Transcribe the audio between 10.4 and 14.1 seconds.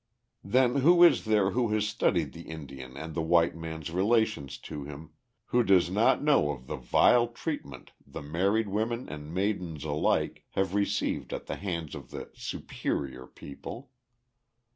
have received at the hands of the "superior" people.